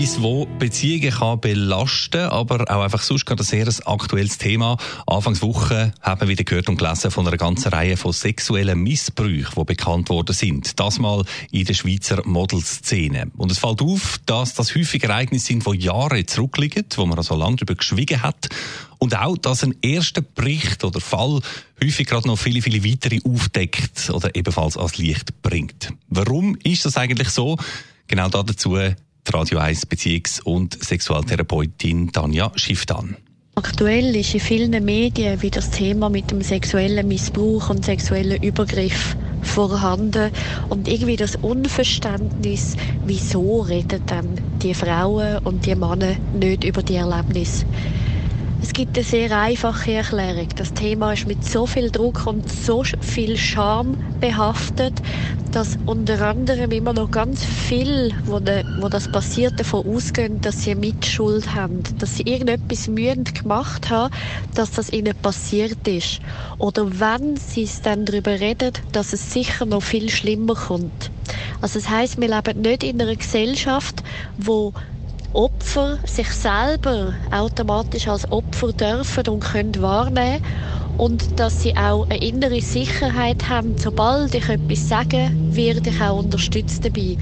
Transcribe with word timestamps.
etwas, 0.00 0.22
wo 0.22 0.46
Beziehungen 0.46 1.10
kann 1.10 1.40
belasten 1.40 2.22
aber 2.22 2.70
auch 2.74 2.82
einfach 2.82 3.02
sonst 3.02 3.26
gerade 3.26 3.42
ein 3.42 3.46
sehr 3.46 3.68
aktuelles 3.84 4.38
Thema. 4.38 4.78
Anfangswoche 5.06 5.92
haben 6.00 6.20
wir 6.22 6.28
wieder 6.28 6.44
gehört 6.44 6.70
und 6.70 6.78
gelesen 6.78 7.10
von 7.10 7.26
einer 7.26 7.36
ganzen 7.36 7.68
Reihe 7.68 7.98
von 7.98 8.12
sexuellen 8.12 8.82
Missbrüchen, 8.82 9.54
die 9.58 9.64
bekannt 9.64 10.08
worden 10.08 10.34
sind. 10.34 10.80
Das 10.80 10.98
mal 10.98 11.24
in 11.50 11.66
der 11.66 11.74
Schweizer 11.74 12.26
Modelszene. 12.26 13.30
Und 13.36 13.52
es 13.52 13.58
fällt 13.58 13.82
auf, 13.82 14.18
dass 14.24 14.54
das 14.54 14.74
häufig 14.74 15.04
Ereignisse 15.04 15.48
sind, 15.48 15.66
die 15.66 15.84
Jahre 15.84 16.24
zurückliegen, 16.24 16.86
wo 16.96 17.04
man 17.04 17.18
also 17.18 17.36
lange 17.36 17.56
darüber 17.56 17.74
geschwiegen 17.74 18.22
hat. 18.22 18.48
Und 18.98 19.18
auch, 19.18 19.36
dass 19.36 19.64
ein 19.64 19.74
erster 19.82 20.22
Bericht 20.22 20.82
oder 20.82 21.00
Fall 21.00 21.40
häufig 21.82 22.06
gerade 22.06 22.26
noch 22.26 22.38
viele, 22.38 22.62
viele 22.62 22.84
weitere 22.84 23.18
aufdeckt 23.24 24.08
oder 24.08 24.34
ebenfalls 24.34 24.78
ans 24.78 24.96
Licht 24.96 25.42
bringt. 25.42 25.92
Warum 26.08 26.56
ist 26.62 26.86
das 26.86 26.96
eigentlich 26.96 27.28
so? 27.28 27.58
Genau 28.06 28.28
dazu 28.28 28.78
Radio 29.32 29.58
1 29.58 29.86
Beziehungs- 29.86 30.42
und 30.42 30.82
Sexualtherapeutin 30.82 32.12
Tanja 32.12 32.50
Schifftan. 32.56 33.16
Aktuell 33.54 34.16
ist 34.16 34.34
in 34.34 34.40
vielen 34.40 34.84
Medien 34.84 35.40
wieder 35.42 35.60
das 35.60 35.70
Thema 35.70 36.08
mit 36.08 36.30
dem 36.30 36.42
sexuellen 36.42 37.06
Missbrauch 37.06 37.70
und 37.70 37.84
sexuellen 37.84 38.42
Übergriff 38.42 39.16
vorhanden 39.42 40.30
und 40.68 40.88
irgendwie 40.88 41.16
das 41.16 41.36
Unverständnis, 41.36 42.76
wieso 43.04 43.60
reden 43.62 44.02
dann 44.06 44.40
die 44.62 44.74
Frauen 44.74 45.38
und 45.38 45.66
die 45.66 45.74
Männer 45.74 46.16
nicht 46.34 46.64
über 46.64 46.82
die 46.82 46.96
Erlebnisse. 46.96 47.66
Es 48.62 48.74
gibt 48.74 48.96
eine 48.96 49.04
sehr 49.04 49.38
einfache 49.38 49.92
Erklärung. 49.92 50.48
Das 50.56 50.74
Thema 50.74 51.14
ist 51.14 51.26
mit 51.26 51.42
so 51.44 51.66
viel 51.66 51.90
Druck 51.90 52.26
und 52.26 52.46
so 52.50 52.84
viel 53.00 53.38
Scham 53.38 53.96
behaftet, 54.20 55.00
dass 55.50 55.78
unter 55.86 56.20
anderem 56.28 56.70
immer 56.70 56.92
noch 56.92 57.10
ganz 57.10 57.42
viel, 57.42 58.12
wo, 58.26 58.38
de, 58.38 58.62
wo 58.78 58.88
das 58.90 59.08
passiert, 59.10 59.58
davon 59.58 59.86
ausgehen, 59.86 60.42
dass 60.42 60.62
sie 60.62 60.74
Mitschuld 60.74 61.54
haben, 61.54 61.82
dass 61.98 62.18
sie 62.18 62.24
irgendetwas 62.24 62.86
mühen 62.86 63.24
gemacht 63.24 63.88
haben, 63.88 64.12
dass 64.54 64.72
das 64.72 64.90
ihnen 64.92 65.14
passiert 65.14 65.88
ist. 65.88 66.20
Oder 66.58 67.00
wenn 67.00 67.36
sie 67.38 67.62
es 67.62 67.80
dann 67.80 68.04
darüber 68.04 68.38
reden, 68.38 68.72
dass 68.92 69.14
es 69.14 69.32
sicher 69.32 69.64
noch 69.64 69.82
viel 69.82 70.10
schlimmer 70.10 70.54
kommt. 70.54 71.10
Also 71.62 71.78
das 71.78 71.88
heißt, 71.88 72.20
wir 72.20 72.28
leben 72.28 72.60
nicht 72.60 72.84
in 72.84 73.00
einer 73.00 73.16
Gesellschaft, 73.16 74.02
wo 74.36 74.74
Opfer 75.32 75.98
sich 76.04 76.28
selber 76.30 77.14
automatisch 77.30 78.08
als 78.08 78.30
Opfer 78.32 78.72
dürfen 78.72 79.28
und 79.28 79.40
können 79.40 79.80
wahrnehmen 79.80 80.40
und 80.96 81.38
dass 81.38 81.62
sie 81.62 81.76
auch 81.76 82.04
eine 82.10 82.20
innere 82.20 82.60
Sicherheit 82.60 83.48
haben, 83.48 83.76
sobald 83.78 84.34
ich 84.34 84.48
etwas 84.48 84.88
sage, 84.88 85.30
werde 85.48 85.90
ich 85.90 86.00
auch 86.00 86.18
unterstützt 86.18 86.84
dabei. 86.84 87.16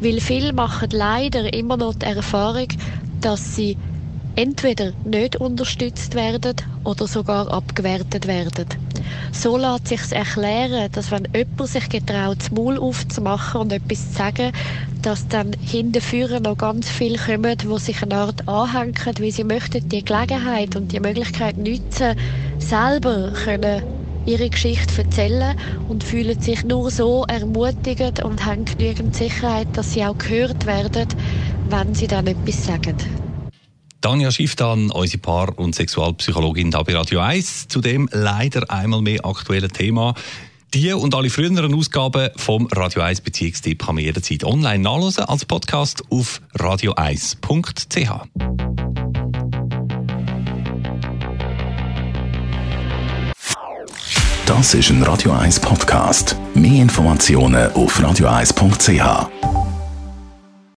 Weil 0.00 0.20
viele 0.20 0.52
machen 0.52 0.88
leider 0.90 1.52
immer 1.54 1.76
noch 1.76 1.94
die 1.94 2.06
Erfahrung, 2.06 2.68
dass 3.20 3.54
sie 3.54 3.76
entweder 4.34 4.92
nicht 5.04 5.36
unterstützt 5.36 6.14
werden 6.16 6.56
oder 6.82 7.06
sogar 7.06 7.50
abgewertet 7.52 8.26
werden. 8.26 8.66
So 9.32 9.56
lässt 9.56 9.88
sich 9.88 10.12
erklären, 10.12 10.88
dass 10.92 11.10
wenn 11.10 11.26
jemand 11.34 11.70
sich 11.70 11.88
getraut, 11.88 12.38
das 12.40 12.50
Maul 12.50 12.78
aufzumachen 12.78 13.62
und 13.62 13.72
etwas 13.72 14.10
zu 14.10 14.18
sagen, 14.18 14.52
dass 15.02 15.28
dann 15.28 15.52
hinterführen 15.60 16.42
noch 16.44 16.56
ganz 16.56 16.88
viele 16.88 17.18
kommen, 17.18 17.56
die 17.56 17.78
sich 17.78 18.02
eine 18.02 18.16
Art 18.16 18.48
anhängen, 18.48 18.94
weil 19.18 19.30
sie 19.32 19.44
möchten 19.44 19.82
die 19.90 20.04
Gelegenheit 20.04 20.76
und 20.76 20.92
die 20.92 21.00
Möglichkeit 21.00 21.56
nutzen, 21.56 22.14
selber 22.58 23.32
können 23.44 23.82
ihre 24.24 24.48
Geschichte 24.48 25.02
erzählen 25.02 25.54
und 25.86 26.02
fühlen 26.04 26.36
sich 26.40 26.64
nur 26.64 26.90
so 26.90 27.24
ermutigend 27.28 28.24
und 28.24 28.44
haben 28.46 28.64
genügend 28.64 29.14
Sicherheit, 29.14 29.68
dass 29.72 29.92
sie 29.92 30.04
auch 30.04 30.16
gehört 30.16 30.64
werden, 30.64 31.06
wenn 31.64 31.94
sie 31.94 32.06
dann 32.06 32.26
etwas 32.26 32.64
sagen. 32.64 32.96
Tanja 34.04 34.30
Schifftan, 34.30 34.90
unsere 34.90 35.16
Paar- 35.16 35.58
und 35.58 35.74
Sexualpsychologin 35.74 36.70
da 36.70 36.82
bei 36.82 36.94
Radio 36.94 37.20
1, 37.20 37.68
zu 37.68 37.80
dem 37.80 38.06
leider 38.12 38.70
einmal 38.70 39.00
mehr 39.00 39.24
aktuellen 39.24 39.72
Thema. 39.72 40.12
Die 40.74 40.92
und 40.92 41.14
alle 41.14 41.30
früheren 41.30 41.74
Ausgaben 41.74 42.28
vom 42.36 42.66
Radio 42.66 43.00
1 43.00 43.22
Beziehungstipp 43.22 43.86
kann 43.86 43.94
man 43.94 44.04
jederzeit 44.04 44.44
online 44.44 44.80
nachlesen 44.80 45.24
als 45.24 45.46
Podcast 45.46 46.02
auf 46.10 46.42
radio1.ch. 46.54 48.10
Das 54.44 54.74
ist 54.74 54.90
ein 54.90 55.02
Radio 55.02 55.32
1 55.32 55.60
Podcast. 55.60 56.36
Mehr 56.52 56.82
Informationen 56.82 57.72
auf 57.72 57.98
radio1.ch. 57.98 59.53